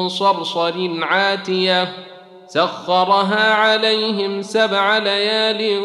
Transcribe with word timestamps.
صرصر 0.07 0.89
عاتية 1.01 1.93
سخرها 2.47 3.53
عليهم 3.53 4.41
سبع 4.41 4.97
ليال 4.97 5.81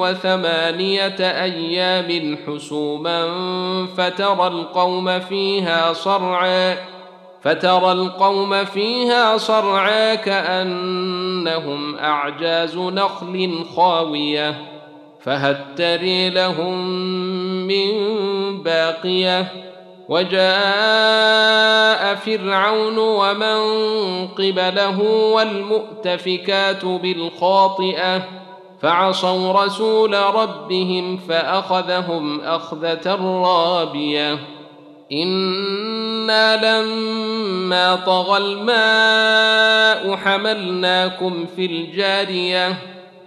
وثمانية 0.00 1.16
أيام 1.20 2.38
حسوما 2.46 3.26
فترى 3.96 4.46
القوم 4.46 5.20
فيها 5.20 5.92
صرعا 5.92 6.76
فترى 7.42 7.92
القوم 7.92 8.64
فيها 8.64 9.36
صرعا 9.36 10.14
كأنهم 10.14 11.96
أعجاز 11.96 12.78
نخل 12.78 13.64
خاوية 13.76 14.73
فهل 15.24 15.56
تري 15.76 16.30
لهم 16.30 16.88
من 17.66 17.92
باقية 18.62 19.52
وجاء 20.08 20.44
فرعون 22.14 22.98
ومن 22.98 23.58
قبله 24.28 25.00
والمؤتفكات 25.32 26.84
بالخاطئة 26.84 28.22
فعصوا 28.82 29.64
رسول 29.64 30.14
ربهم 30.14 31.16
فأخذهم 31.16 32.40
أخذة 32.40 33.14
رابية. 33.44 34.38
إنا 35.12 36.56
لما 36.56 37.94
طغى 37.96 38.38
الماء 38.38 40.16
حملناكم 40.16 41.46
في 41.56 41.66
الجارية 41.66 42.78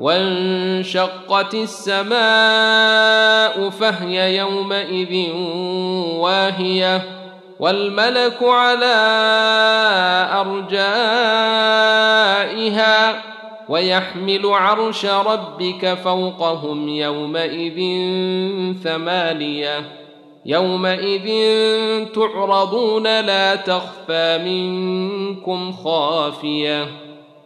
وانشقت 0.00 1.54
السماء 1.54 2.20
فهي 3.70 4.36
يومئذ 4.36 5.32
واهية 6.16 7.02
والملك 7.60 8.42
على 8.42 8.96
أرجائها 11.50 11.70
ويحمل 13.68 14.46
عرش 14.46 15.06
ربك 15.06 15.94
فوقهم 15.94 16.88
يومئذ 16.88 17.78
ثمانية 18.84 20.00
يومئذ 20.46 21.28
تعرضون 22.14 23.20
لا 23.20 23.54
تخفى 23.54 24.38
منكم 24.44 25.72
خافية 25.72 27.09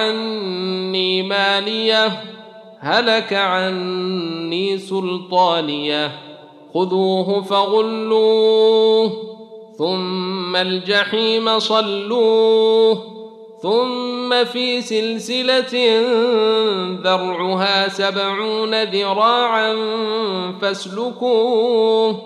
عني 0.00 1.22
ماليه 1.22 2.22
هلك 2.80 3.32
عني 3.32 4.78
سلطانية. 4.78 6.12
خذوه 6.74 7.42
فغلوه 7.42 9.12
ثم 9.78 10.56
الجحيم 10.56 11.58
صلوه 11.58 13.02
ثم 13.62 14.44
في 14.44 14.80
سلسلة 14.80 16.02
ذرعها 17.02 17.88
سبعون 17.88 18.82
ذراعا 18.82 19.76
فاسلكوه. 20.62 22.16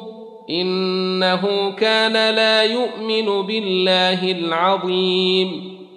إنه 0.51 1.71
كان 1.71 2.35
لا 2.35 2.62
يؤمن 2.62 3.47
بالله 3.47 4.33
العظيم. 4.33 5.74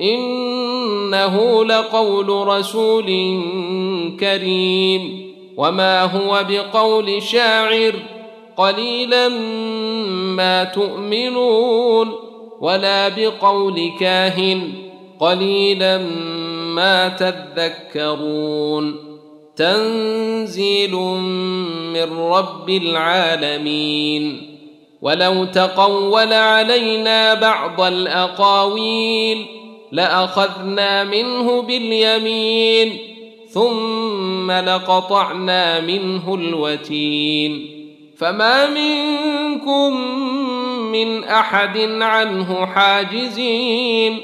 إنه 0.00 1.64
لقول 1.64 2.28
رسول 2.28 3.06
كريم. 4.20 5.32
وما 5.56 6.02
هو 6.02 6.44
بقول 6.48 7.22
شاعر 7.22 7.92
قليلا 8.56 9.28
ما 10.36 10.64
تؤمنون 10.64 12.12
ولا 12.60 13.08
بقول 13.08 13.92
كاهن 14.00 14.72
قليلا 15.20 15.98
ما 16.74 17.08
تذكرون. 17.08 18.96
تنزيل 19.56 20.94
من 21.92 22.18
رب 22.18 22.70
العالمين. 22.70 24.56
ولو 25.02 25.44
تقول 25.44 26.32
علينا 26.32 27.34
بعض 27.34 27.80
الأقاويل 27.80 29.55
لأخذنا 29.92 31.04
منه 31.04 31.62
باليمين 31.62 32.98
ثم 33.48 34.50
لقطعنا 34.50 35.80
منه 35.80 36.34
الوتين. 36.34 37.70
فما 38.18 38.66
منكم 38.70 40.00
من 40.92 41.24
أحد 41.24 41.78
عنه 42.02 42.66
حاجزين 42.66 44.20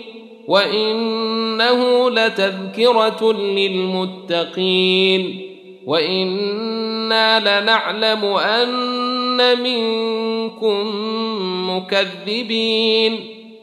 وإنه 0.48 2.10
لتذكرة 2.10 3.32
للمتقين. 3.32 5.22
وإنا 5.86 7.60
لنعلم 7.60 8.24
أن 8.24 9.62
منكم 9.62 10.86
مكذبين. 11.70 13.41